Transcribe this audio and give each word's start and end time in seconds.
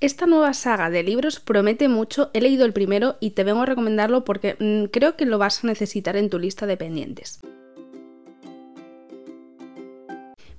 Esta 0.00 0.26
nueva 0.26 0.54
saga 0.54 0.90
de 0.90 1.02
libros 1.02 1.40
promete 1.40 1.88
mucho, 1.88 2.30
he 2.32 2.40
leído 2.40 2.64
el 2.64 2.72
primero 2.72 3.16
y 3.18 3.30
te 3.30 3.42
vengo 3.42 3.62
a 3.62 3.66
recomendarlo 3.66 4.24
porque 4.24 4.56
mm, 4.60 4.92
creo 4.92 5.16
que 5.16 5.26
lo 5.26 5.38
vas 5.38 5.64
a 5.64 5.66
necesitar 5.66 6.16
en 6.16 6.30
tu 6.30 6.38
lista 6.38 6.66
de 6.66 6.76
pendientes. 6.76 7.40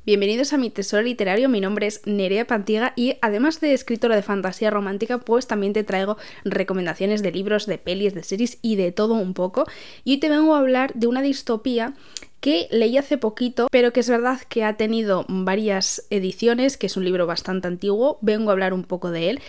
Bienvenidos 0.06 0.54
a 0.54 0.58
mi 0.58 0.70
tesoro 0.70 1.04
literario, 1.04 1.50
mi 1.50 1.60
nombre 1.60 1.86
es 1.86 2.02
Nerea 2.06 2.48
Pantiga 2.48 2.94
y 2.96 3.18
además 3.22 3.60
de 3.60 3.74
escritora 3.74 4.16
de 4.16 4.22
fantasía 4.22 4.72
romántica, 4.72 5.18
pues 5.18 5.46
también 5.46 5.74
te 5.74 5.83
traigo 5.83 6.15
recomendaciones 6.46 7.22
de 7.22 7.33
libros, 7.33 7.65
de 7.65 7.78
pelis, 7.78 8.14
de 8.14 8.24
series 8.24 8.60
y 8.62 8.78
de 8.78 8.94
todo 8.94 9.15
un 9.15 9.33
poco. 9.33 9.65
Y 10.06 10.14
hoy 10.14 10.18
te 10.20 10.29
vengo 10.29 10.56
a 10.56 10.60
hablar 10.60 10.94
de 10.94 11.08
una 11.08 11.22
distopía 11.22 11.96
que 12.40 12.70
leí 12.72 12.97
hace 12.97 13.18
poquito, 13.18 13.68
pero 13.72 13.92
que 13.92 14.00
es 14.00 14.10
verdad 14.10 14.40
que 14.47 14.64
ha 14.64 14.78
tenido 14.78 15.26
varias 15.28 16.08
ediciones, 16.09 16.77
que 16.77 16.88
es 16.88 16.95
un 16.95 17.04
libro 17.04 17.27
bastante 17.27 17.68
antiguo, 17.68 18.20
vengo 18.22 18.52
a 18.52 18.54
hablar 18.54 18.73
un 18.73 18.86
poco 18.86 19.12
de 19.12 19.31
él. 19.31 19.41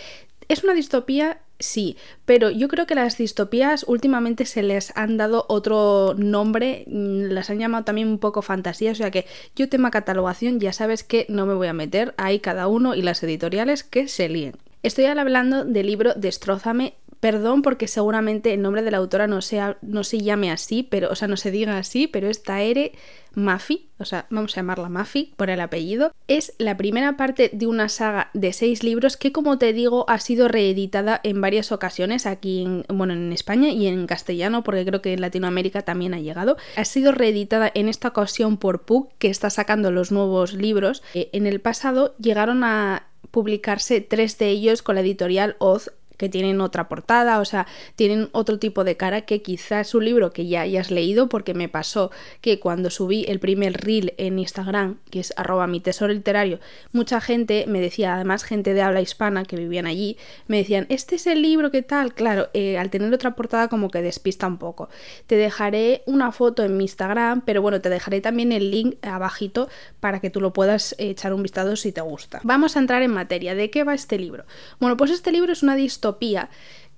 Es 0.48 0.64
una 0.64 0.74
distopía 0.74 1.38
Sí, 1.60 1.98
pero 2.24 2.48
yo 2.48 2.68
creo 2.68 2.86
que 2.86 2.94
las 2.94 3.18
distopías 3.18 3.84
últimamente 3.86 4.46
se 4.46 4.62
les 4.62 4.96
han 4.96 5.18
dado 5.18 5.44
otro 5.48 6.14
nombre, 6.16 6.84
mm, 6.86 7.24
las 7.32 7.50
han 7.50 7.58
llamado 7.58 7.84
también 7.84 8.08
un 8.08 8.18
poco 8.18 8.40
fantasía, 8.40 8.92
o 8.92 8.94
sea 8.94 9.10
que 9.10 9.26
yo 9.54 9.68
tema 9.68 9.90
catalogación 9.90 10.58
ya 10.58 10.72
sabes 10.72 11.04
que 11.04 11.26
no 11.28 11.44
me 11.44 11.52
voy 11.52 11.68
a 11.68 11.74
meter, 11.74 12.14
ahí 12.16 12.40
cada 12.40 12.66
uno 12.66 12.94
y 12.94 13.02
las 13.02 13.22
editoriales 13.22 13.84
que 13.84 14.08
se 14.08 14.30
líen. 14.30 14.54
Estoy 14.82 15.04
hablando 15.04 15.66
del 15.66 15.86
libro 15.86 16.14
Destrózame 16.14 16.94
Perdón 17.20 17.60
porque 17.60 17.86
seguramente 17.86 18.54
el 18.54 18.62
nombre 18.62 18.82
de 18.82 18.90
la 18.90 18.96
autora 18.96 19.26
no, 19.26 19.42
sea, 19.42 19.76
no 19.82 20.04
se 20.04 20.20
llame 20.20 20.50
así, 20.50 20.82
pero, 20.82 21.10
o 21.10 21.14
sea, 21.14 21.28
no 21.28 21.36
se 21.36 21.50
diga 21.50 21.76
así, 21.76 22.06
pero 22.06 22.28
es 22.28 22.42
Taere 22.42 22.92
Mafi, 23.34 23.90
o 23.98 24.04
sea, 24.06 24.26
vamos 24.30 24.56
a 24.56 24.60
llamarla 24.60 24.88
Mafi 24.88 25.34
por 25.36 25.50
el 25.50 25.60
apellido. 25.60 26.12
Es 26.28 26.54
la 26.58 26.78
primera 26.78 27.18
parte 27.18 27.50
de 27.52 27.66
una 27.66 27.90
saga 27.90 28.30
de 28.32 28.54
seis 28.54 28.82
libros 28.82 29.18
que, 29.18 29.32
como 29.32 29.58
te 29.58 29.74
digo, 29.74 30.06
ha 30.08 30.18
sido 30.18 30.48
reeditada 30.48 31.20
en 31.22 31.40
varias 31.42 31.72
ocasiones 31.72 32.24
aquí 32.24 32.62
en, 32.62 32.84
bueno, 32.88 33.12
en 33.12 33.32
España 33.32 33.68
y 33.68 33.86
en 33.86 34.06
castellano, 34.06 34.64
porque 34.64 34.86
creo 34.86 35.02
que 35.02 35.12
en 35.12 35.20
Latinoamérica 35.20 35.82
también 35.82 36.14
ha 36.14 36.20
llegado. 36.20 36.56
Ha 36.76 36.86
sido 36.86 37.12
reeditada 37.12 37.70
en 37.74 37.88
esta 37.90 38.08
ocasión 38.08 38.56
por 38.56 38.82
Puck, 38.82 39.12
que 39.18 39.28
está 39.28 39.50
sacando 39.50 39.90
los 39.90 40.10
nuevos 40.10 40.54
libros. 40.54 41.02
Eh, 41.14 41.28
en 41.32 41.46
el 41.46 41.60
pasado 41.60 42.14
llegaron 42.18 42.64
a 42.64 43.06
publicarse 43.30 44.00
tres 44.00 44.38
de 44.38 44.48
ellos 44.48 44.82
con 44.82 44.96
la 44.96 45.02
editorial 45.02 45.56
Oz 45.58 45.92
que 46.20 46.28
tienen 46.28 46.60
otra 46.60 46.86
portada, 46.86 47.40
o 47.40 47.46
sea, 47.46 47.66
tienen 47.96 48.28
otro 48.32 48.58
tipo 48.58 48.84
de 48.84 48.98
cara 48.98 49.22
que 49.22 49.40
quizás 49.40 49.94
un 49.94 50.04
libro 50.04 50.34
que 50.34 50.46
ya 50.46 50.60
hayas 50.60 50.90
leído, 50.90 51.30
porque 51.30 51.54
me 51.54 51.70
pasó 51.70 52.10
que 52.42 52.60
cuando 52.60 52.90
subí 52.90 53.24
el 53.26 53.40
primer 53.40 53.72
reel 53.72 54.12
en 54.18 54.38
Instagram, 54.38 54.98
que 55.10 55.20
es 55.20 55.32
arroba 55.38 55.66
mi 55.66 55.80
tesoro 55.80 56.12
literario, 56.12 56.60
mucha 56.92 57.22
gente 57.22 57.64
me 57.68 57.80
decía, 57.80 58.16
además 58.16 58.44
gente 58.44 58.74
de 58.74 58.82
habla 58.82 59.00
hispana 59.00 59.46
que 59.46 59.56
vivían 59.56 59.86
allí, 59.86 60.18
me 60.46 60.58
decían, 60.58 60.84
este 60.90 61.14
es 61.14 61.26
el 61.26 61.40
libro, 61.40 61.70
¿qué 61.70 61.80
tal? 61.80 62.12
Claro, 62.12 62.50
eh, 62.52 62.76
al 62.76 62.90
tener 62.90 63.10
otra 63.14 63.34
portada 63.34 63.68
como 63.68 63.90
que 63.90 64.02
despista 64.02 64.46
un 64.46 64.58
poco. 64.58 64.90
Te 65.26 65.36
dejaré 65.36 66.02
una 66.04 66.32
foto 66.32 66.62
en 66.64 66.76
mi 66.76 66.84
Instagram, 66.84 67.40
pero 67.46 67.62
bueno, 67.62 67.80
te 67.80 67.88
dejaré 67.88 68.20
también 68.20 68.52
el 68.52 68.70
link 68.70 68.96
abajito 69.00 69.70
para 70.00 70.20
que 70.20 70.28
tú 70.28 70.42
lo 70.42 70.52
puedas 70.52 70.94
echar 70.98 71.32
un 71.32 71.42
vistazo 71.42 71.76
si 71.76 71.92
te 71.92 72.02
gusta. 72.02 72.40
Vamos 72.42 72.76
a 72.76 72.80
entrar 72.80 73.02
en 73.02 73.10
materia. 73.10 73.54
¿De 73.54 73.70
qué 73.70 73.84
va 73.84 73.94
este 73.94 74.18
libro? 74.18 74.44
Bueno, 74.80 74.98
pues 74.98 75.10
este 75.10 75.32
libro 75.32 75.50
es 75.50 75.62
una 75.62 75.76
distopía 75.76 76.09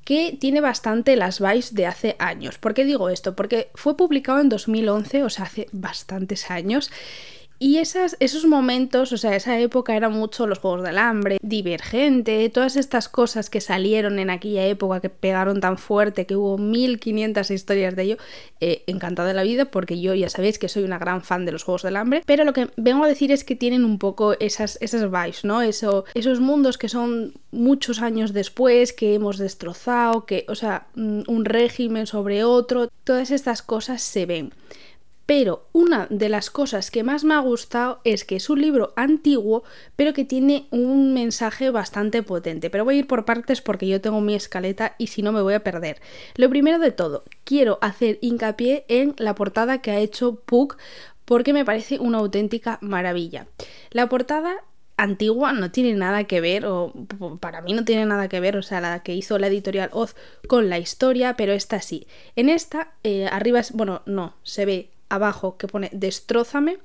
que 0.04 0.36
tiene 0.38 0.60
bastante 0.60 1.16
las 1.16 1.40
vibes 1.40 1.74
de 1.74 1.86
hace 1.86 2.16
años. 2.18 2.58
¿Por 2.58 2.74
qué 2.74 2.84
digo 2.84 3.08
esto? 3.08 3.36
Porque 3.36 3.70
fue 3.74 3.96
publicado 3.96 4.40
en 4.40 4.48
2011, 4.48 5.22
o 5.22 5.30
sea, 5.30 5.44
hace 5.44 5.68
bastantes 5.72 6.50
años, 6.50 6.90
y 7.58 7.78
esas, 7.78 8.16
esos 8.20 8.44
momentos, 8.44 9.12
o 9.12 9.16
sea, 9.16 9.36
esa 9.36 9.58
época 9.58 9.96
eran 9.96 10.12
mucho 10.12 10.46
los 10.46 10.58
Juegos 10.58 10.82
del 10.82 10.98
Hambre, 10.98 11.38
Divergente, 11.42 12.48
todas 12.48 12.76
estas 12.76 13.08
cosas 13.08 13.50
que 13.50 13.60
salieron 13.60 14.18
en 14.18 14.30
aquella 14.30 14.66
época 14.66 15.00
que 15.00 15.10
pegaron 15.10 15.60
tan 15.60 15.78
fuerte, 15.78 16.26
que 16.26 16.36
hubo 16.36 16.58
1500 16.58 17.50
historias 17.50 17.94
de 17.94 18.02
ello, 18.02 18.16
eh, 18.60 18.82
encantada 18.86 19.28
de 19.28 19.34
la 19.34 19.42
vida 19.42 19.66
porque 19.66 20.00
yo 20.00 20.14
ya 20.14 20.28
sabéis 20.28 20.58
que 20.58 20.68
soy 20.68 20.82
una 20.82 20.98
gran 20.98 21.22
fan 21.22 21.44
de 21.44 21.52
los 21.52 21.62
Juegos 21.62 21.82
del 21.82 21.96
Hambre, 21.96 22.22
pero 22.26 22.44
lo 22.44 22.52
que 22.52 22.68
vengo 22.76 23.04
a 23.04 23.08
decir 23.08 23.30
es 23.30 23.44
que 23.44 23.56
tienen 23.56 23.84
un 23.84 23.98
poco 23.98 24.34
esas, 24.40 24.78
esas 24.80 25.10
vibes, 25.10 25.44
¿no? 25.44 25.62
Eso, 25.62 26.04
esos 26.14 26.40
mundos 26.40 26.78
que 26.78 26.88
son 26.88 27.34
muchos 27.52 28.00
años 28.00 28.32
después, 28.32 28.92
que 28.92 29.14
hemos 29.14 29.38
destrozado, 29.38 30.26
que, 30.26 30.44
o 30.48 30.54
sea, 30.54 30.86
mm, 30.94 31.22
un 31.28 31.44
régimen 31.44 32.06
sobre 32.06 32.44
otro, 32.44 32.88
todas 33.04 33.30
estas 33.30 33.62
cosas 33.62 34.02
se 34.02 34.26
ven. 34.26 34.52
Pero 35.34 35.66
una 35.72 36.08
de 36.10 36.28
las 36.28 36.50
cosas 36.50 36.90
que 36.90 37.02
más 37.02 37.24
me 37.24 37.32
ha 37.32 37.38
gustado 37.38 38.02
es 38.04 38.26
que 38.26 38.36
es 38.36 38.50
un 38.50 38.60
libro 38.60 38.92
antiguo, 38.96 39.64
pero 39.96 40.12
que 40.12 40.26
tiene 40.26 40.66
un 40.70 41.14
mensaje 41.14 41.70
bastante 41.70 42.22
potente. 42.22 42.68
Pero 42.68 42.84
voy 42.84 42.96
a 42.96 42.98
ir 42.98 43.06
por 43.06 43.24
partes 43.24 43.62
porque 43.62 43.88
yo 43.88 44.02
tengo 44.02 44.20
mi 44.20 44.34
escaleta 44.34 44.94
y 44.98 45.06
si 45.06 45.22
no 45.22 45.32
me 45.32 45.40
voy 45.40 45.54
a 45.54 45.64
perder. 45.64 46.02
Lo 46.36 46.50
primero 46.50 46.78
de 46.78 46.90
todo, 46.90 47.24
quiero 47.44 47.78
hacer 47.80 48.18
hincapié 48.20 48.84
en 48.88 49.14
la 49.16 49.34
portada 49.34 49.80
que 49.80 49.90
ha 49.90 50.00
hecho 50.00 50.34
Puck 50.34 50.76
porque 51.24 51.54
me 51.54 51.64
parece 51.64 51.98
una 51.98 52.18
auténtica 52.18 52.76
maravilla. 52.82 53.46
La 53.90 54.10
portada 54.10 54.56
antigua 54.98 55.54
no 55.54 55.70
tiene 55.70 55.94
nada 55.94 56.24
que 56.24 56.42
ver, 56.42 56.66
o 56.66 56.92
para 57.40 57.62
mí 57.62 57.72
no 57.72 57.86
tiene 57.86 58.04
nada 58.04 58.28
que 58.28 58.38
ver, 58.38 58.58
o 58.58 58.62
sea, 58.62 58.82
la 58.82 59.02
que 59.02 59.14
hizo 59.14 59.38
la 59.38 59.46
editorial 59.46 59.88
Oz 59.94 60.14
con 60.46 60.68
la 60.68 60.78
historia, 60.78 61.36
pero 61.38 61.54
esta 61.54 61.80
sí. 61.80 62.06
En 62.36 62.50
esta, 62.50 62.92
eh, 63.02 63.28
arriba 63.32 63.60
es, 63.60 63.72
bueno, 63.72 64.02
no, 64.04 64.34
se 64.42 64.66
ve 64.66 64.90
abajo 65.12 65.56
que 65.56 65.68
pone 65.68 65.90
destrózame 65.92 66.78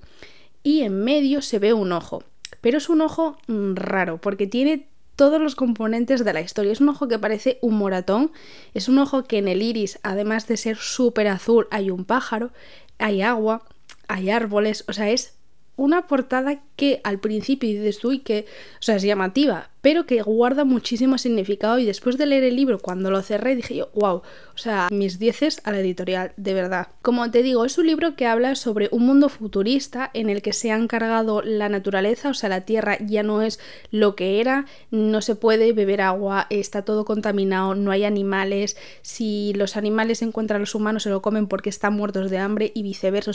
y 0.64 0.82
en 0.82 1.04
medio 1.04 1.42
se 1.42 1.60
ve 1.60 1.74
un 1.74 1.92
ojo. 1.92 2.24
Pero 2.62 2.78
es 2.78 2.90
un 2.90 3.02
ojo 3.02 3.38
mm, 3.48 3.76
raro 3.76 4.20
porque 4.20 4.48
tiene 4.48 4.88
todos 5.16 5.42
los 5.42 5.56
componentes 5.56 6.24
de 6.24 6.34
la 6.34 6.42
historia. 6.42 6.72
Es 6.72 6.82
un 6.82 6.90
ojo 6.90 7.08
que 7.08 7.20
parece 7.20 7.58
un 7.62 7.76
moratón, 7.76 8.32
es 8.74 8.88
un 8.88 9.00
ojo 9.00 9.24
que 9.24 9.38
en 9.40 9.48
el 9.48 9.62
iris, 9.62 10.00
además 10.04 10.48
de 10.48 10.58
ser 10.58 10.78
súper 10.78 11.28
azul, 11.28 11.68
hay 11.72 11.90
un 11.90 12.06
pájaro, 12.06 12.52
hay 13.00 13.22
agua, 13.22 13.64
hay 14.08 14.30
árboles, 14.30 14.86
o 14.88 14.94
sea, 14.94 15.10
es 15.10 15.37
una 15.78 16.08
portada 16.08 16.62
que 16.76 17.02
al 17.04 17.20
principio 17.20 17.70
dices 17.70 18.00
tú 18.00 18.12
y 18.12 18.20
que, 18.20 18.46
o 18.80 18.82
sea, 18.82 18.98
es 18.98 19.04
llamativa, 19.04 19.70
pero 19.82 20.06
que 20.06 20.22
guarda 20.22 20.66
muchísimo 20.66 21.18
significado. 21.18 21.80
Y 21.80 21.86
después 21.86 22.18
de 22.18 22.26
leer 22.26 22.44
el 22.44 22.56
libro, 22.56 22.80
cuando 22.80 23.10
lo 23.10 23.22
cerré, 23.22 23.56
dije 23.56 23.76
yo, 23.76 23.90
wow, 23.94 24.18
o 24.18 24.58
sea, 24.58 24.88
mis 24.92 25.18
dieces 25.18 25.62
a 25.64 25.72
la 25.72 25.80
editorial, 25.80 26.34
de 26.36 26.54
verdad. 26.54 26.90
Como 27.02 27.30
te 27.32 27.42
digo, 27.42 27.64
es 27.64 27.78
un 27.78 27.88
libro 27.88 28.16
que 28.16 28.26
habla 28.26 28.56
sobre 28.56 28.90
un 28.92 29.06
mundo 29.06 29.30
futurista 29.30 30.12
en 30.14 30.30
el 30.30 30.42
que 30.42 30.52
se 30.52 30.72
ha 30.72 30.76
encargado 30.76 31.42
la 31.42 31.70
naturaleza, 31.70 32.30
o 32.30 32.34
sea, 32.34 32.50
la 32.50 32.62
tierra 32.62 32.98
ya 33.00 33.24
no 33.24 33.42
es 33.42 33.60
lo 33.92 34.16
que 34.16 34.42
era, 34.42 34.66
no 34.92 35.22
se 35.22 35.36
puede 35.36 35.74
beber 35.74 36.02
agua, 36.02 36.48
está 36.50 36.84
todo 36.84 37.06
contaminado, 37.06 37.76
no 37.76 37.92
hay 37.92 38.04
animales, 38.04 38.78
si 39.04 39.54
los 39.54 39.78
animales 39.78 40.22
encuentran 40.22 40.58
a 40.58 40.60
los 40.62 40.76
humanos 40.76 41.04
se 41.04 41.10
lo 41.10 41.22
comen 41.22 41.48
porque 41.48 41.70
están 41.70 41.94
muertos 41.94 42.30
de 42.32 42.40
hambre 42.40 42.72
y 42.74 42.84
viceversa, 42.84 43.32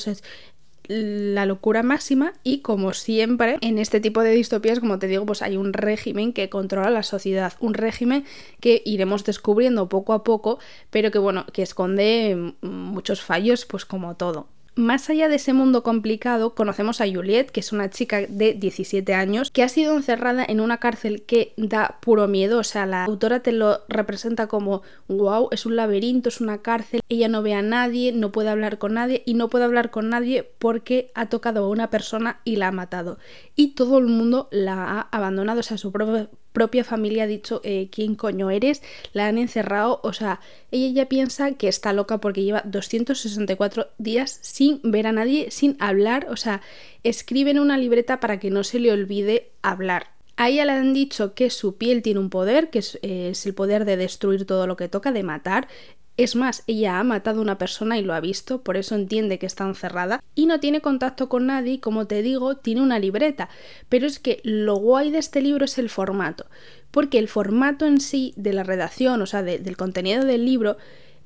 la 0.89 1.47
locura 1.47 1.83
máxima 1.83 2.33
y 2.43 2.59
como 2.61 2.93
siempre 2.93 3.59
en 3.61 3.79
este 3.79 4.01
tipo 4.01 4.23
de 4.23 4.33
distopías 4.33 4.81
como 4.81 4.99
te 4.99 5.07
digo 5.07 5.25
pues 5.25 5.43
hay 5.43 5.57
un 5.57 5.73
régimen 5.73 6.33
que 6.33 6.49
controla 6.49 6.91
la 6.91 7.03
sociedad 7.03 7.53
un 7.61 7.75
régimen 7.75 8.25
que 8.61 8.83
iremos 8.85 9.25
descubriendo 9.25 9.89
poco 9.89 10.13
a 10.13 10.25
poco 10.25 10.59
pero 10.91 11.11
que 11.11 11.19
bueno 11.19 11.47
que 11.53 11.63
esconde 11.63 12.55
muchos 12.63 13.23
fallos 13.23 13.65
pues 13.65 13.85
como 13.85 14.17
todo 14.17 14.49
más 14.75 15.11
allá 15.11 15.29
de 15.29 15.37
ese 15.37 15.53
mundo 15.53 15.83
complicado, 15.83 16.55
conocemos 16.55 17.01
a 17.01 17.07
Juliette, 17.07 17.51
que 17.51 17.61
es 17.61 17.73
una 17.73 17.91
chica 17.91 18.21
de 18.29 18.55
17 18.55 19.15
años, 19.15 19.51
que 19.51 19.63
ha 19.63 19.69
sido 19.69 19.97
encerrada 19.97 20.45
en 20.47 20.61
una 20.61 20.79
cárcel 20.79 21.23
que 21.23 21.53
da 21.57 21.99
puro 22.01 22.29
miedo, 22.29 22.59
o 22.59 22.65
sea, 22.65 22.87
la 22.87 23.05
autora 23.05 23.41
te 23.41 23.53
lo 23.53 23.81
representa 23.89 24.47
como, 24.47 24.83
wow, 25.09 25.49
es 25.51 25.67
un 25.67 25.77
laberinto, 25.77 26.29
es 26.29 26.41
una 26.41 26.59
cárcel, 26.59 27.01
ella 27.09 27.29
no 27.29 27.43
ve 27.43 27.55
a 27.55 27.63
nadie, 27.63 28.13
no 28.13 28.33
puede 28.33 28.49
hablar 28.49 28.79
con 28.79 28.95
nadie 28.95 29.23
y 29.27 29.35
no 29.35 29.49
puede 29.49 29.65
hablar 29.65 29.91
con 29.91 30.09
nadie 30.09 30.51
porque 30.59 31.11
ha 31.15 31.29
tocado 31.29 31.65
a 31.65 31.69
una 31.69 31.91
persona 31.91 32.41
y 32.45 32.57
la 32.57 32.69
ha 32.69 32.73
matado. 32.73 33.19
Y 33.55 33.75
todo 33.75 33.99
el 33.99 34.07
mundo 34.07 34.49
la 34.51 34.85
ha 34.85 35.01
abandonado, 35.11 35.61
o 35.61 35.63
sea, 35.63 35.79
su 35.79 35.93
propio 35.93 36.31
propia 36.53 36.85
familia 36.85 37.25
ha 37.25 37.27
dicho 37.27 37.61
eh, 37.65 37.89
quién 37.91 38.15
coño 38.15 38.51
eres, 38.51 38.83
la 39.13 39.27
han 39.27 39.39
encerrado, 39.39 40.01
o 40.03 40.13
sea, 40.13 40.41
ella 40.71 40.93
ya 40.93 41.09
piensa 41.09 41.53
que 41.53 41.69
está 41.69 41.93
loca 41.93 42.19
porque 42.19 42.43
lleva 42.45 42.63
264 42.65 43.89
días 43.99 44.39
sin 44.43 44.81
ver 44.83 45.07
a 45.07 45.13
nadie, 45.13 45.51
sin 45.51 45.77
hablar, 45.81 46.27
o 46.31 46.37
sea, 46.37 46.61
escribe 47.03 47.51
en 47.51 47.59
una 47.59 47.79
libreta 47.79 48.21
para 48.21 48.39
que 48.39 48.51
no 48.51 48.65
se 48.65 48.79
le 48.79 48.93
olvide 48.93 49.51
hablar. 49.63 50.09
A 50.37 50.49
ella 50.49 50.65
le 50.65 50.73
han 50.73 50.95
dicho 50.95 51.35
que 51.35 51.51
su 51.51 51.77
piel 51.77 52.03
tiene 52.03 52.21
un 52.21 52.31
poder, 52.31 52.71
que 52.71 52.79
es, 52.79 52.99
es, 53.03 53.45
el 53.45 53.55
poder 53.55 53.85
de 53.85 53.97
destruir 53.97 54.47
todo 54.47 54.67
lo 54.67 54.77
que 54.77 54.89
toca, 54.89 55.13
de 55.13 55.23
matar. 55.23 55.69
Es 56.17 56.37
más, 56.37 56.63
ella 56.67 56.99
ha 56.99 57.05
matado 57.05 57.39
a 57.39 57.43
una 57.43 57.57
persona 57.59 57.99
y 57.99 58.03
lo 58.03 58.13
ha 58.13 58.21
visto, 58.21 58.63
por 58.63 58.77
eso 58.77 58.95
entiende 58.95 59.39
que 59.39 59.47
está 59.47 59.65
encerrada 59.65 60.23
y 60.35 60.47
no 60.47 60.61
tiene 60.61 60.83
contacto 60.83 61.29
con 61.29 61.47
nadie, 61.47 61.81
como 61.81 62.07
te 62.07 62.23
digo, 62.23 62.57
tiene 62.57 62.83
una 62.83 62.99
libreta. 62.99 63.49
Pero 63.89 64.07
es 64.07 64.19
que 64.19 64.41
lo 64.45 64.77
guay 64.77 65.11
de 65.11 65.19
este 65.19 65.41
libro 65.41 65.65
es 65.65 65.79
el 65.79 65.89
formato, 65.89 66.47
porque 66.91 67.19
el 67.19 67.29
formato 67.29 67.87
en 67.87 68.01
sí 68.01 68.35
de 68.37 68.53
la 68.53 68.63
redacción, 68.63 69.23
o 69.23 69.27
sea, 69.27 69.43
del 69.43 69.77
contenido 69.77 70.25
del 70.25 70.45
libro, 70.45 70.77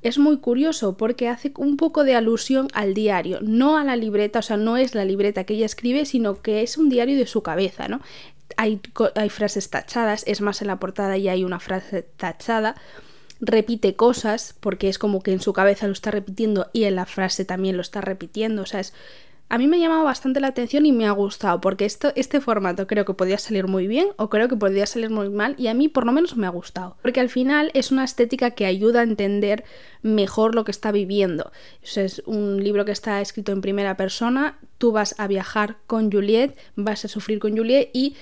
es 0.03 0.19
muy 0.19 0.37
curioso 0.37 0.95
porque 0.95 1.27
hace 1.27 1.51
un 1.57 1.75
poco 1.75 2.05
de 2.05 2.15
alusión 2.15 2.69
al 2.73 2.93
diario, 2.93 3.39
no 3.41 3.77
a 3.77 3.83
la 3.83 3.97
libreta, 3.97 4.39
o 4.39 4.43
sea, 4.43 4.55
no 4.55 4.77
es 4.77 4.95
la 4.95 5.03
libreta 5.03 5.43
que 5.43 5.55
ella 5.55 5.65
escribe, 5.65 6.05
sino 6.05 6.41
que 6.41 6.61
es 6.61 6.77
un 6.77 6.87
diario 6.87 7.17
de 7.17 7.27
su 7.27 7.41
cabeza, 7.43 7.87
¿no? 7.89 7.99
hay, 8.55 8.79
hay 9.15 9.29
frases 9.29 9.69
tachadas, 9.69 10.23
es 10.25 10.41
más 10.41 10.61
en 10.61 10.67
la 10.67 10.79
portada 10.79 11.17
y 11.17 11.27
hay 11.27 11.43
una 11.43 11.59
frase 11.59 12.03
tachada 12.03 12.75
repite 13.39 13.95
cosas 13.95 14.55
porque 14.59 14.89
es 14.89 14.97
como 14.97 15.21
que 15.21 15.31
en 15.31 15.41
su 15.41 15.53
cabeza 15.53 15.87
lo 15.87 15.93
está 15.93 16.11
repitiendo 16.11 16.67
y 16.73 16.85
en 16.85 16.95
la 16.95 17.05
frase 17.05 17.45
también 17.45 17.75
lo 17.75 17.81
está 17.81 18.01
repitiendo, 18.01 18.63
o 18.63 18.65
sea, 18.65 18.79
es 18.79 18.93
a 19.49 19.57
mí 19.57 19.67
me 19.67 19.77
ha 19.77 19.79
llamado 19.79 20.03
bastante 20.03 20.41
la 20.41 20.47
atención 20.47 20.85
y 20.85 20.91
me 20.91 21.07
ha 21.07 21.11
gustado, 21.11 21.61
porque 21.61 21.85
esto, 21.85 22.11
este 22.15 22.41
formato 22.41 22.85
creo 22.85 23.05
que 23.05 23.13
podría 23.13 23.37
salir 23.37 23.67
muy 23.67 23.87
bien 23.87 24.09
o 24.17 24.29
creo 24.29 24.49
que 24.49 24.57
podría 24.57 24.85
salir 24.85 25.09
muy 25.09 25.29
mal 25.29 25.55
y 25.57 25.67
a 25.67 25.73
mí 25.73 25.87
por 25.87 26.05
lo 26.05 26.11
menos 26.11 26.35
me 26.35 26.47
ha 26.47 26.49
gustado, 26.49 26.97
porque 27.01 27.21
al 27.21 27.29
final 27.29 27.71
es 27.73 27.91
una 27.91 28.03
estética 28.03 28.51
que 28.51 28.65
ayuda 28.65 28.99
a 28.99 29.03
entender 29.03 29.63
mejor 30.01 30.53
lo 30.53 30.65
que 30.65 30.71
está 30.71 30.91
viviendo. 30.91 31.51
es 31.81 32.21
un 32.25 32.61
libro 32.61 32.83
que 32.83 32.91
está 32.91 33.21
escrito 33.21 33.53
en 33.53 33.61
primera 33.61 33.95
persona, 33.95 34.59
tú 34.77 34.91
vas 34.91 35.15
a 35.17 35.27
viajar 35.27 35.77
con 35.87 36.11
Juliet, 36.11 36.57
vas 36.75 37.05
a 37.05 37.07
sufrir 37.07 37.39
con 37.39 37.55
Juliet 37.55 37.89
y 37.93 38.15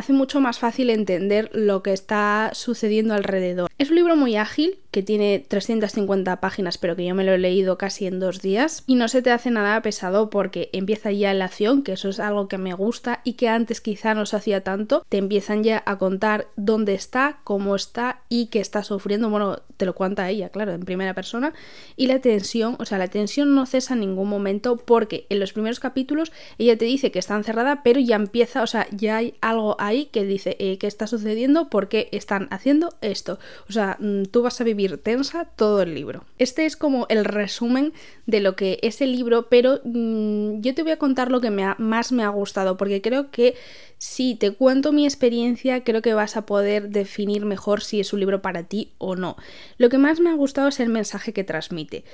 hace 0.00 0.12
mucho 0.12 0.40
más 0.40 0.58
fácil 0.58 0.90
entender 0.90 1.50
lo 1.52 1.82
que 1.82 1.92
está 1.92 2.50
sucediendo 2.54 3.14
alrededor. 3.14 3.70
Es 3.78 3.90
un 3.90 3.96
libro 3.96 4.16
muy 4.16 4.36
ágil, 4.36 4.78
que 4.90 5.02
tiene 5.02 5.44
350 5.46 6.40
páginas, 6.40 6.78
pero 6.78 6.96
que 6.96 7.04
yo 7.04 7.14
me 7.14 7.24
lo 7.24 7.32
he 7.32 7.38
leído 7.38 7.78
casi 7.78 8.06
en 8.06 8.18
dos 8.18 8.42
días, 8.42 8.82
y 8.86 8.96
no 8.96 9.08
se 9.08 9.22
te 9.22 9.30
hace 9.30 9.50
nada 9.50 9.80
pesado 9.82 10.30
porque 10.30 10.68
empieza 10.72 11.12
ya 11.12 11.32
la 11.32 11.44
acción, 11.44 11.82
que 11.82 11.92
eso 11.92 12.08
es 12.08 12.18
algo 12.18 12.48
que 12.48 12.58
me 12.58 12.74
gusta 12.74 13.20
y 13.24 13.34
que 13.34 13.48
antes 13.48 13.80
quizá 13.80 14.14
no 14.14 14.26
se 14.26 14.36
hacía 14.36 14.62
tanto, 14.62 15.04
te 15.08 15.18
empiezan 15.18 15.62
ya 15.62 15.82
a 15.86 15.98
contar 15.98 16.48
dónde 16.56 16.94
está, 16.94 17.38
cómo 17.44 17.76
está 17.76 18.22
y 18.28 18.46
qué 18.46 18.60
está 18.60 18.82
sufriendo, 18.82 19.30
bueno, 19.30 19.58
te 19.76 19.86
lo 19.86 19.94
cuenta 19.94 20.28
ella, 20.28 20.48
claro, 20.48 20.72
en 20.72 20.80
primera 20.80 21.14
persona, 21.14 21.52
y 21.96 22.06
la 22.06 22.20
tensión, 22.20 22.76
o 22.78 22.84
sea, 22.84 22.98
la 22.98 23.08
tensión 23.08 23.54
no 23.54 23.66
cesa 23.66 23.94
en 23.94 24.00
ningún 24.00 24.28
momento 24.28 24.76
porque 24.76 25.26
en 25.28 25.40
los 25.40 25.52
primeros 25.52 25.78
capítulos 25.78 26.32
ella 26.58 26.76
te 26.76 26.86
dice 26.86 27.12
que 27.12 27.18
está 27.18 27.36
encerrada, 27.36 27.82
pero 27.82 28.00
ya 28.00 28.16
empieza, 28.16 28.62
o 28.62 28.66
sea, 28.66 28.86
ya 28.90 29.18
hay 29.18 29.34
algo 29.40 29.76
ahí 29.78 29.89
que 30.06 30.24
dice 30.24 30.56
eh, 30.58 30.78
qué 30.78 30.86
está 30.86 31.06
sucediendo, 31.06 31.68
por 31.68 31.88
qué 31.88 32.08
están 32.12 32.48
haciendo 32.50 32.94
esto, 33.00 33.38
o 33.68 33.72
sea, 33.72 33.96
mm, 34.00 34.24
tú 34.24 34.42
vas 34.42 34.60
a 34.60 34.64
vivir 34.64 34.98
tensa 34.98 35.44
todo 35.44 35.82
el 35.82 35.94
libro. 35.94 36.24
Este 36.38 36.66
es 36.66 36.76
como 36.76 37.06
el 37.08 37.24
resumen 37.24 37.92
de 38.26 38.40
lo 38.40 38.56
que 38.56 38.78
es 38.82 39.00
el 39.00 39.12
libro, 39.12 39.48
pero 39.48 39.80
mm, 39.84 40.60
yo 40.60 40.74
te 40.74 40.82
voy 40.82 40.92
a 40.92 40.98
contar 40.98 41.30
lo 41.30 41.40
que 41.40 41.50
me 41.50 41.74
más 41.78 42.12
me 42.12 42.22
ha 42.22 42.28
gustado, 42.28 42.76
porque 42.76 43.02
creo 43.02 43.30
que 43.30 43.54
si 43.98 44.34
te 44.34 44.52
cuento 44.52 44.92
mi 44.92 45.04
experiencia, 45.04 45.84
creo 45.84 46.00
que 46.00 46.14
vas 46.14 46.36
a 46.36 46.46
poder 46.46 46.88
definir 46.88 47.44
mejor 47.44 47.82
si 47.82 48.00
es 48.00 48.14
un 48.14 48.20
libro 48.20 48.40
para 48.40 48.62
ti 48.62 48.92
o 48.96 49.14
no. 49.14 49.36
Lo 49.76 49.90
que 49.90 49.98
más 49.98 50.20
me 50.20 50.30
ha 50.30 50.34
gustado 50.34 50.68
es 50.68 50.80
el 50.80 50.88
mensaje 50.88 51.34
que 51.34 51.44
transmite 51.44 52.04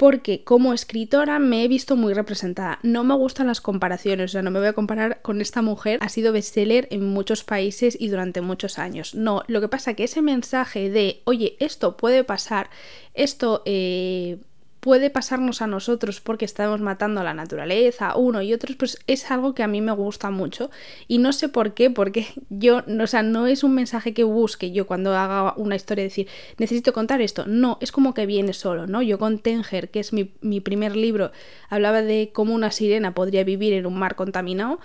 porque 0.00 0.44
como 0.44 0.72
escritora 0.72 1.38
me 1.38 1.62
he 1.62 1.68
visto 1.68 1.94
muy 1.94 2.14
representada. 2.14 2.78
No 2.82 3.04
me 3.04 3.14
gustan 3.14 3.48
las 3.48 3.60
comparaciones, 3.60 4.30
o 4.30 4.32
sea, 4.32 4.40
no 4.40 4.50
me 4.50 4.58
voy 4.58 4.68
a 4.68 4.72
comparar 4.72 5.20
con 5.20 5.42
esta 5.42 5.60
mujer, 5.60 5.98
ha 6.00 6.08
sido 6.08 6.32
bestseller 6.32 6.88
en 6.90 7.04
muchos 7.04 7.44
países 7.44 7.98
y 8.00 8.08
durante 8.08 8.40
muchos 8.40 8.78
años. 8.78 9.14
No, 9.14 9.42
lo 9.46 9.60
que 9.60 9.68
pasa 9.68 9.92
que 9.92 10.04
ese 10.04 10.22
mensaje 10.22 10.88
de, 10.88 11.20
oye, 11.24 11.58
esto 11.60 11.98
puede 11.98 12.24
pasar, 12.24 12.70
esto 13.12 13.62
eh, 13.66 14.38
puede 14.80 15.10
pasarnos 15.10 15.62
a 15.62 15.66
nosotros 15.66 16.20
porque 16.20 16.44
estamos 16.44 16.80
matando 16.80 17.20
a 17.20 17.24
la 17.24 17.34
naturaleza, 17.34 18.16
uno 18.16 18.42
y 18.42 18.52
otros, 18.52 18.76
pues 18.76 18.98
es 19.06 19.30
algo 19.30 19.54
que 19.54 19.62
a 19.62 19.68
mí 19.68 19.80
me 19.80 19.92
gusta 19.92 20.30
mucho 20.30 20.70
y 21.06 21.18
no 21.18 21.32
sé 21.32 21.48
por 21.48 21.74
qué, 21.74 21.90
porque 21.90 22.26
yo, 22.50 22.82
o 23.00 23.06
sea, 23.06 23.22
no 23.22 23.46
es 23.46 23.62
un 23.62 23.74
mensaje 23.74 24.14
que 24.14 24.24
busque 24.24 24.72
yo 24.72 24.86
cuando 24.86 25.14
haga 25.14 25.54
una 25.56 25.76
historia, 25.76 26.04
decir, 26.04 26.28
necesito 26.58 26.92
contar 26.92 27.20
esto, 27.20 27.44
no, 27.46 27.78
es 27.80 27.92
como 27.92 28.14
que 28.14 28.26
viene 28.26 28.52
solo, 28.52 28.86
¿no? 28.86 29.02
Yo 29.02 29.18
con 29.18 29.38
Tenger, 29.38 29.90
que 29.90 30.00
es 30.00 30.12
mi, 30.12 30.32
mi 30.40 30.60
primer 30.60 30.96
libro, 30.96 31.30
hablaba 31.68 32.02
de 32.02 32.30
cómo 32.32 32.54
una 32.54 32.70
sirena 32.70 33.14
podría 33.14 33.44
vivir 33.44 33.74
en 33.74 33.86
un 33.86 33.98
mar 33.98 34.16
contaminado 34.16 34.80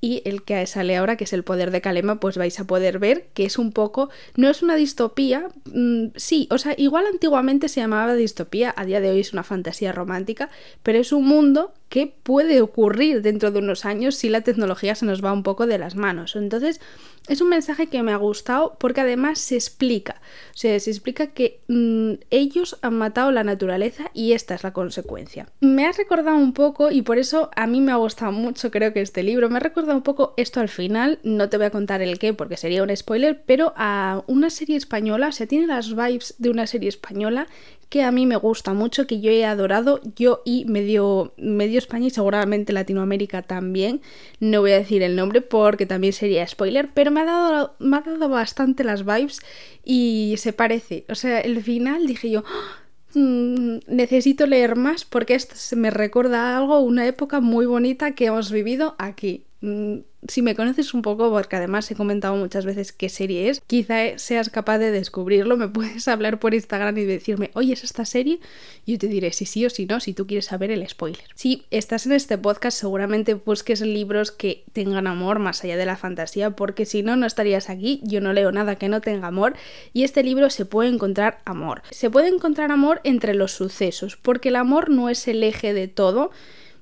y 0.00 0.22
el 0.24 0.42
que 0.42 0.66
sale 0.66 0.96
ahora, 0.96 1.16
que 1.16 1.24
es 1.24 1.32
el 1.32 1.42
poder 1.42 1.70
de 1.70 1.80
Kalema, 1.80 2.20
pues 2.20 2.36
vais 2.36 2.58
a 2.60 2.66
poder 2.66 2.98
ver 2.98 3.28
que 3.34 3.44
es 3.44 3.58
un 3.58 3.72
poco, 3.72 4.10
no 4.36 4.48
es 4.50 4.62
una 4.62 4.76
distopía, 4.76 5.48
mm, 5.72 6.08
sí, 6.16 6.48
o 6.50 6.58
sea, 6.58 6.74
igual 6.76 7.06
antiguamente 7.06 7.68
se 7.68 7.80
llamaba 7.80 8.14
distopía, 8.14 8.74
a 8.76 8.84
día 8.84 9.00
de 9.00 9.10
hoy 9.10 9.20
es 9.20 9.32
una 9.32 9.42
fantasía 9.42 9.92
romántica, 9.92 10.50
pero 10.82 10.98
es 10.98 11.12
un 11.12 11.26
mundo 11.26 11.72
que 11.88 12.12
puede 12.22 12.60
ocurrir 12.60 13.22
dentro 13.22 13.50
de 13.52 13.60
unos 13.60 13.84
años 13.84 14.16
si 14.16 14.28
la 14.28 14.40
tecnología 14.40 14.94
se 14.94 15.06
nos 15.06 15.24
va 15.24 15.32
un 15.32 15.44
poco 15.44 15.66
de 15.66 15.78
las 15.78 15.94
manos. 15.94 16.34
Entonces, 16.34 16.80
es 17.28 17.40
un 17.40 17.48
mensaje 17.48 17.86
que 17.86 18.02
me 18.02 18.12
ha 18.12 18.16
gustado 18.16 18.76
porque 18.78 19.00
además 19.00 19.38
se 19.38 19.54
explica, 19.54 20.20
o 20.52 20.56
sea, 20.56 20.78
se 20.78 20.90
explica 20.90 21.28
que 21.28 21.60
mm, 21.68 22.14
ellos 22.30 22.78
han 22.82 22.98
matado 22.98 23.30
la 23.32 23.44
naturaleza 23.44 24.10
y 24.14 24.32
esta 24.32 24.54
es 24.54 24.62
la 24.62 24.72
consecuencia. 24.72 25.48
Me 25.60 25.86
ha 25.86 25.92
recordado 25.92 26.36
un 26.36 26.52
poco, 26.52 26.90
y 26.90 27.02
por 27.02 27.18
eso 27.18 27.50
a 27.56 27.66
mí 27.66 27.80
me 27.80 27.92
ha 27.92 27.96
gustado 27.96 28.32
mucho 28.32 28.70
creo 28.70 28.92
que 28.92 29.00
este 29.00 29.22
libro, 29.22 29.48
me 29.48 29.56
ha 29.56 29.60
recordado 29.60 29.85
un 29.94 30.02
poco 30.02 30.34
esto 30.36 30.60
al 30.60 30.68
final, 30.68 31.18
no 31.22 31.48
te 31.48 31.56
voy 31.56 31.66
a 31.66 31.70
contar 31.70 32.02
el 32.02 32.18
qué 32.18 32.32
porque 32.34 32.56
sería 32.56 32.82
un 32.82 32.94
spoiler, 32.96 33.42
pero 33.46 33.72
a 33.76 34.22
una 34.26 34.50
serie 34.50 34.76
española, 34.76 35.28
o 35.28 35.32
sea, 35.32 35.46
tiene 35.46 35.66
las 35.66 35.94
vibes 35.94 36.34
de 36.38 36.50
una 36.50 36.66
serie 36.66 36.88
española 36.88 37.46
que 37.88 38.02
a 38.02 38.10
mí 38.10 38.26
me 38.26 38.36
gusta 38.36 38.74
mucho, 38.74 39.06
que 39.06 39.20
yo 39.20 39.30
he 39.30 39.44
adorado, 39.44 40.00
yo 40.16 40.42
y 40.44 40.64
medio, 40.64 41.32
medio 41.36 41.78
España 41.78 42.06
y 42.06 42.10
seguramente 42.10 42.72
Latinoamérica 42.72 43.42
también. 43.42 44.00
No 44.40 44.60
voy 44.60 44.72
a 44.72 44.78
decir 44.78 45.02
el 45.02 45.14
nombre 45.14 45.40
porque 45.40 45.86
también 45.86 46.12
sería 46.12 46.46
spoiler, 46.46 46.90
pero 46.94 47.10
me 47.10 47.20
ha 47.20 47.24
dado, 47.24 47.76
me 47.78 47.96
ha 47.96 48.00
dado 48.00 48.28
bastante 48.28 48.82
las 48.82 49.04
vibes 49.04 49.40
y 49.84 50.34
se 50.38 50.52
parece. 50.52 51.04
O 51.08 51.14
sea, 51.14 51.40
el 51.40 51.62
final 51.62 52.06
dije 52.06 52.30
yo... 52.30 52.42
¡Ah! 52.46 52.86
Mm, 53.16 53.78
necesito 53.86 54.46
leer 54.46 54.76
más 54.76 55.06
porque 55.06 55.34
esto 55.34 55.54
me 55.74 55.90
recuerda 55.90 56.54
algo, 56.54 56.80
una 56.80 57.06
época 57.06 57.40
muy 57.40 57.64
bonita 57.64 58.14
que 58.14 58.26
hemos 58.26 58.52
vivido 58.52 58.94
aquí. 58.98 59.45
Mm, 59.66 60.04
si 60.28 60.42
me 60.42 60.54
conoces 60.54 60.94
un 60.94 61.02
poco, 61.02 61.28
porque 61.30 61.56
además 61.56 61.90
he 61.90 61.96
comentado 61.96 62.36
muchas 62.36 62.64
veces 62.64 62.92
qué 62.92 63.08
serie 63.08 63.48
es, 63.48 63.60
quizá 63.66 64.16
seas 64.16 64.48
capaz 64.48 64.78
de 64.78 64.92
descubrirlo, 64.92 65.56
me 65.56 65.66
puedes 65.76 66.06
hablar 66.06 66.38
por 66.38 66.54
Instagram 66.54 66.96
y 66.98 67.04
decirme, 67.04 67.50
oye, 67.54 67.72
¿es 67.72 67.82
esta 67.82 68.04
serie? 68.04 68.38
Y 68.84 68.92
yo 68.92 68.98
te 68.98 69.08
diré 69.08 69.32
si 69.32 69.44
sí 69.44 69.66
o 69.66 69.70
si 69.70 69.86
no, 69.86 69.98
si 69.98 70.14
tú 70.14 70.26
quieres 70.26 70.46
saber 70.46 70.70
el 70.70 70.88
spoiler. 70.88 71.24
Si 71.34 71.64
estás 71.72 72.06
en 72.06 72.12
este 72.12 72.38
podcast, 72.38 72.78
seguramente 72.78 73.34
busques 73.34 73.80
libros 73.80 74.30
que 74.30 74.62
tengan 74.72 75.08
amor 75.08 75.40
más 75.40 75.64
allá 75.64 75.76
de 75.76 75.86
la 75.86 75.96
fantasía, 75.96 76.50
porque 76.50 76.86
si 76.86 77.02
no, 77.02 77.16
no 77.16 77.26
estarías 77.26 77.68
aquí, 77.68 78.00
yo 78.04 78.20
no 78.20 78.32
leo 78.32 78.52
nada 78.52 78.76
que 78.76 78.88
no 78.88 79.00
tenga 79.00 79.26
amor, 79.26 79.54
y 79.92 80.04
este 80.04 80.22
libro 80.22 80.48
se 80.50 80.64
puede 80.64 80.90
encontrar 80.90 81.40
amor. 81.44 81.82
Se 81.90 82.08
puede 82.08 82.28
encontrar 82.28 82.70
amor 82.70 83.00
entre 83.02 83.34
los 83.34 83.50
sucesos, 83.50 84.16
porque 84.16 84.50
el 84.50 84.56
amor 84.56 84.90
no 84.90 85.08
es 85.08 85.26
el 85.26 85.42
eje 85.42 85.72
de 85.72 85.88
todo, 85.88 86.30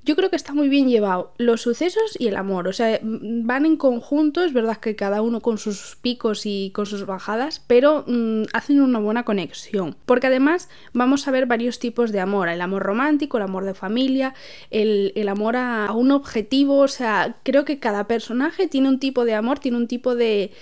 yo 0.04 0.16
creo 0.16 0.30
que 0.30 0.36
está 0.36 0.52
muy 0.52 0.68
bien 0.68 0.88
llevado 0.88 1.32
los 1.38 1.62
sucesos 1.62 2.16
y 2.18 2.28
el 2.28 2.36
amor, 2.36 2.68
o 2.68 2.72
sea, 2.72 3.00
van 3.02 3.64
en 3.64 3.76
conjunto, 3.76 4.44
es 4.44 4.52
verdad 4.52 4.76
que 4.76 4.96
cada 4.96 5.22
uno 5.22 5.40
con 5.40 5.56
sus 5.56 5.96
picos 6.00 6.44
y 6.44 6.70
con 6.74 6.86
sus 6.86 7.06
bajadas, 7.06 7.62
pero 7.66 8.04
mm, 8.06 8.44
hacen 8.52 8.80
una 8.80 8.98
buena 8.98 9.24
conexión, 9.24 9.96
porque 10.04 10.26
además 10.26 10.68
vamos 10.92 11.26
a 11.26 11.30
ver 11.30 11.46
varios 11.46 11.78
tipos 11.78 12.12
de 12.12 12.20
amor, 12.20 12.48
el 12.48 12.60
amor 12.60 12.82
romántico, 12.82 13.38
el 13.38 13.44
amor 13.44 13.64
de 13.64 13.74
familia, 13.74 14.34
el, 14.70 15.12
amor 15.28 15.56
a 15.56 15.90
un 15.92 16.10
objetivo, 16.10 16.78
o 16.78 16.88
sea, 16.88 17.36
creo 17.42 17.64
que 17.64 17.78
cada 17.78 18.06
personaje 18.06 18.68
tiene 18.68 18.88
un 18.88 18.98
tipo 18.98 19.24
de 19.24 19.34
amor, 19.34 19.58
tiene 19.58 19.78
un 19.78 19.88
tipo 19.88 20.14
de 20.14 20.52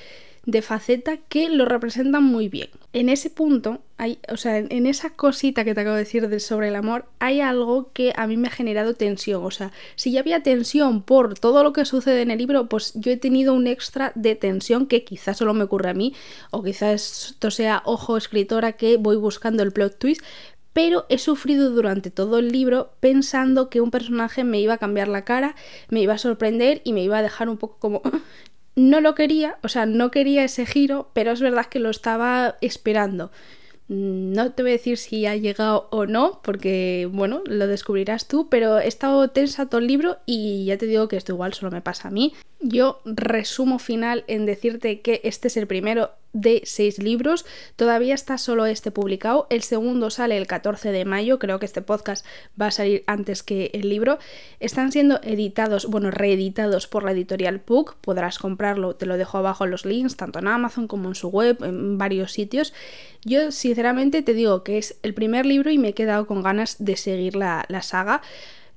de 0.45 0.63
faceta 0.63 1.19
que 1.29 1.49
lo 1.49 1.65
representan 1.65 2.25
muy 2.25 2.49
bien. 2.49 2.69
En 2.93 3.09
ese 3.09 3.31
punto, 3.31 3.81
hay, 3.97 4.19
o 4.29 4.37
sea, 4.37 4.59
en 4.59 4.87
esa 4.87 5.11
cosita 5.11 5.65
que 5.65 5.75
te 5.75 5.81
acabo 5.81 5.97
de 5.97 6.03
decir 6.03 6.41
sobre 6.41 6.69
el 6.69 6.75
amor, 6.75 7.07
hay 7.21 7.41
algo 7.41 7.91
que 7.93 8.13
a 8.17 8.27
mí 8.27 8.37
me 8.37 8.49
ha 8.49 8.51
generado 8.51 8.95
tensión. 8.95 9.45
O 9.45 9.51
sea, 9.51 9.71
si 9.95 10.13
ya 10.13 10.21
había 10.21 10.43
tensión 10.43 11.03
por 11.03 11.39
todo 11.39 11.63
lo 11.63 11.73
que 11.73 11.85
sucede 11.85 12.23
en 12.23 12.31
el 12.31 12.39
libro, 12.39 12.69
pues 12.69 12.93
yo 12.95 13.13
he 13.13 13.17
tenido 13.17 13.55
un 13.55 13.67
extra 13.67 14.13
de 14.15 14.35
tensión 14.35 14.87
que 14.87 15.05
quizás 15.05 15.39
solo 15.39 15.55
me 15.55 15.65
ocurre 15.65 15.91
a 15.91 15.95
mí, 15.95 16.15
o 16.51 16.63
quizás 16.63 17.31
esto 17.31 17.51
sea 17.51 17.83
ojo 17.85 18.17
escritora 18.17 18.73
que 18.73 18.97
voy 18.97 19.17
buscando 19.17 19.63
el 19.63 19.73
plot 19.73 19.99
twist, 19.99 20.23
pero 20.73 21.07
he 21.09 21.19
sufrido 21.19 21.71
durante 21.71 22.11
todo 22.11 22.39
el 22.39 22.51
libro 22.51 22.93
pensando 23.01 23.69
que 23.69 23.81
un 23.81 23.91
personaje 23.91 24.43
me 24.43 24.61
iba 24.61 24.75
a 24.75 24.79
cambiar 24.79 25.09
la 25.09 25.25
cara, 25.25 25.55
me 25.89 26.01
iba 26.01 26.15
a 26.15 26.19
sorprender 26.19 26.81
y 26.85 26.93
me 26.93 27.03
iba 27.03 27.19
a 27.19 27.23
dejar 27.23 27.49
un 27.49 27.59
poco 27.59 27.77
como 27.79 28.03
no 28.75 29.01
lo 29.01 29.15
quería, 29.15 29.57
o 29.63 29.69
sea, 29.69 29.87
no 29.87 30.11
quería 30.11 30.45
ese 30.45 30.67
giro, 30.67 31.11
pero 31.13 31.33
es 31.33 31.41
verdad 31.41 31.67
que 31.67 31.79
lo 31.79 31.91
estaba 31.91 32.57
esperando. 32.61 33.31
Mm, 33.89 34.33
no 34.33 34.53
te 34.53 34.63
voy 34.63 34.73
a 34.73 34.75
decir 34.75 34.97
si 34.97 35.27
ha 35.27 35.37
llegado 35.37 35.89
o 35.91 36.07
no, 36.07 36.41
porque 36.43 37.09
bueno, 37.13 37.43
lo 37.47 37.67
descubrirás 37.67 38.29
tú, 38.29 38.49
pero 38.49 38.79
he 38.79 38.89
estado 38.89 39.29
tensa 39.31 39.67
todo 39.67 39.81
el 39.81 39.87
libro 39.87 40.19
y 40.25 40.65
ya 40.65 40.79
te 40.79 40.87
digo 40.87 41.09
que 41.09 41.17
esto 41.17 41.33
igual 41.33 41.53
solo 41.53 41.71
me 41.71 41.83
pasa 41.83 42.09
a 42.09 42.11
mí. 42.11 42.33
Yo 42.61 43.01
resumo 43.05 43.79
final 43.79 44.25
en 44.29 44.47
decirte 44.47 45.01
que 45.01 45.21
este 45.25 45.49
es 45.49 45.57
el 45.57 45.67
primero 45.67 46.13
de 46.33 46.63
seis 46.65 46.99
libros. 46.99 47.45
Todavía 47.77 48.15
está 48.15 48.39
solo 48.39 48.67
este 48.67 48.91
publicado. 48.91 49.47
El 49.51 49.63
segundo 49.63 50.11
sale 50.11 50.37
el 50.37 50.47
14 50.47 50.93
de 50.93 51.05
mayo. 51.05 51.39
Creo 51.39 51.59
que 51.59 51.67
este 51.67 51.83
podcast 51.83 52.25
va 52.61 52.67
a 52.69 52.71
salir 52.71 53.05
antes 53.07 53.43
que 53.43 53.71
el 53.75 53.89
libro. 53.89 54.19
Están 54.61 54.93
siendo 54.93 55.21
editados, 55.23 55.87
bueno, 55.87 56.11
reeditados 56.11 56.87
por 56.87 57.05
la 57.05 57.13
editorial 57.13 57.61
Puck. 57.61 57.97
Podrás 57.97 58.39
comprarlo, 58.39 58.97
te 58.97 59.07
lo 59.07 59.17
dejo 59.17 59.39
abajo 59.39 59.65
en 59.65 59.71
los 59.71 59.85
links, 59.85 60.17
tanto 60.17 60.39
en 60.39 60.49
Amazon 60.49 60.89
como 60.89 61.09
en 61.09 61.15
su 61.15 61.29
web, 61.29 61.63
en 61.63 61.99
varios 61.99 62.33
sitios. 62.33 62.73
Yo 63.25 63.53
sinceramente 63.53 64.23
te 64.23 64.35
digo 64.35 64.65
que 64.65 64.79
es 64.79 64.99
el 65.03 65.15
primer 65.15 65.47
libro 65.47 65.71
y 65.71 65.79
me 65.79 65.89
he 65.89 65.95
quedado 65.95 66.27
con 66.27 66.43
ganas 66.43 66.77
de 66.79 66.97
seguir 66.97 67.37
la, 67.37 67.65
la 67.69 67.83
saga. 67.83 68.23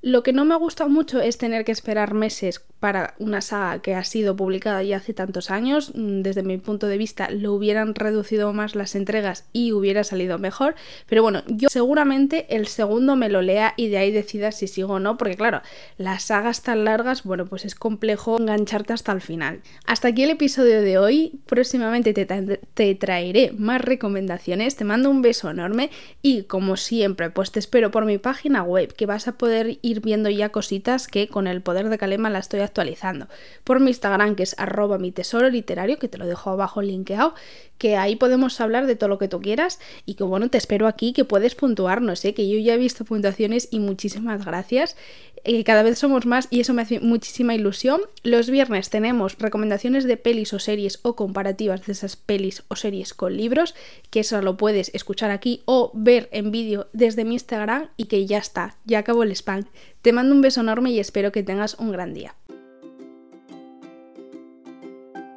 Lo 0.02 0.22
que 0.22 0.32
no 0.32 0.44
me 0.44 0.54
gusta 0.56 0.86
mucho 0.86 1.20
es 1.20 1.38
tener 1.38 1.64
que 1.64 1.72
esperar 1.72 2.14
meses 2.14 2.64
para 2.86 3.14
una 3.18 3.40
saga 3.40 3.80
que 3.80 3.96
ha 3.96 4.04
sido 4.04 4.36
publicada 4.36 4.80
ya 4.84 4.98
hace 4.98 5.12
tantos 5.12 5.50
años. 5.50 5.90
Mm, 5.96 6.22
desde 6.22 6.44
mi 6.44 6.56
punto 6.56 6.86
de 6.86 6.96
vista 6.98 7.28
lo 7.32 7.52
hubieran 7.52 7.96
reducido 7.96 8.52
más 8.52 8.76
las 8.76 8.94
entregas 8.94 9.44
y 9.52 9.72
hubiera 9.72 10.04
salido 10.04 10.38
mejor. 10.38 10.76
Pero 11.08 11.20
bueno, 11.20 11.42
yo 11.48 11.68
seguramente 11.68 12.46
el 12.54 12.68
segundo 12.68 13.16
me 13.16 13.28
lo 13.28 13.42
lea 13.42 13.74
y 13.76 13.88
de 13.88 13.98
ahí 13.98 14.12
decida 14.12 14.52
si 14.52 14.68
sigo 14.68 14.94
o 14.94 15.00
no, 15.00 15.16
porque 15.16 15.34
claro, 15.34 15.62
las 15.98 16.26
sagas 16.26 16.62
tan 16.62 16.84
largas, 16.84 17.24
bueno, 17.24 17.46
pues 17.46 17.64
es 17.64 17.74
complejo 17.74 18.38
engancharte 18.38 18.92
hasta 18.92 19.10
el 19.10 19.20
final. 19.20 19.62
Hasta 19.84 20.06
aquí 20.06 20.22
el 20.22 20.30
episodio 20.30 20.80
de 20.80 20.96
hoy. 20.96 21.40
Próximamente 21.46 22.12
te, 22.12 22.24
te 22.24 22.94
traeré 22.94 23.50
más 23.58 23.80
recomendaciones. 23.80 24.76
Te 24.76 24.84
mando 24.84 25.10
un 25.10 25.22
beso 25.22 25.50
enorme 25.50 25.90
y 26.22 26.44
como 26.44 26.76
siempre, 26.76 27.30
pues 27.30 27.50
te 27.50 27.58
espero 27.58 27.90
por 27.90 28.04
mi 28.04 28.18
página 28.18 28.62
web 28.62 28.94
que 28.94 29.06
vas 29.06 29.26
a 29.26 29.32
poder 29.32 29.80
ir 29.82 30.02
viendo 30.02 30.30
ya 30.30 30.50
cositas 30.50 31.08
que 31.08 31.26
con 31.26 31.48
el 31.48 31.62
poder 31.62 31.88
de 31.88 31.98
Calema 31.98 32.30
la 32.30 32.38
estoy 32.38 32.60
actualizando. 32.76 33.28
Por 33.64 33.80
mi 33.80 33.88
Instagram 33.88 34.36
que 34.36 34.42
es 34.42 34.54
arroba 34.58 34.98
mi 34.98 35.10
tesoro 35.10 35.48
literario, 35.48 35.98
que 35.98 36.08
te 36.08 36.18
lo 36.18 36.26
dejo 36.26 36.50
abajo 36.50 36.82
linkeado, 36.82 37.34
que 37.78 37.96
ahí 37.96 38.16
podemos 38.16 38.60
hablar 38.60 38.86
de 38.86 38.96
todo 38.96 39.08
lo 39.08 39.18
que 39.18 39.28
tú 39.28 39.40
quieras 39.40 39.80
y 40.04 40.14
que 40.14 40.24
bueno, 40.24 40.50
te 40.50 40.58
espero 40.58 40.86
aquí, 40.86 41.12
que 41.12 41.24
puedes 41.24 41.54
puntuarnos, 41.54 42.24
¿eh? 42.24 42.34
que 42.34 42.48
yo 42.48 42.58
ya 42.58 42.74
he 42.74 42.78
visto 42.78 43.04
puntuaciones 43.04 43.68
y 43.70 43.80
muchísimas 43.80 44.44
gracias. 44.44 44.96
Eh, 45.44 45.62
cada 45.64 45.82
vez 45.82 45.98
somos 45.98 46.26
más 46.26 46.48
y 46.50 46.60
eso 46.60 46.74
me 46.74 46.82
hace 46.82 47.00
muchísima 47.00 47.54
ilusión. 47.54 48.00
Los 48.22 48.50
viernes 48.50 48.90
tenemos 48.90 49.38
recomendaciones 49.38 50.04
de 50.04 50.16
pelis 50.16 50.52
o 50.52 50.58
series 50.58 50.98
o 51.02 51.14
comparativas 51.16 51.86
de 51.86 51.92
esas 51.92 52.16
pelis 52.16 52.64
o 52.68 52.76
series 52.76 53.14
con 53.14 53.36
libros, 53.36 53.74
que 54.10 54.20
eso 54.20 54.42
lo 54.42 54.56
puedes 54.56 54.90
escuchar 54.92 55.30
aquí 55.30 55.62
o 55.64 55.92
ver 55.94 56.28
en 56.32 56.50
vídeo 56.50 56.88
desde 56.92 57.24
mi 57.24 57.34
Instagram 57.34 57.88
y 57.96 58.06
que 58.06 58.26
ya 58.26 58.38
está, 58.38 58.76
ya 58.84 58.98
acabó 58.98 59.22
el 59.22 59.30
spam. 59.32 59.66
Te 60.02 60.12
mando 60.12 60.34
un 60.34 60.40
beso 60.40 60.60
enorme 60.60 60.90
y 60.90 61.00
espero 61.00 61.32
que 61.32 61.42
tengas 61.42 61.74
un 61.78 61.92
gran 61.92 62.14
día. 62.14 62.34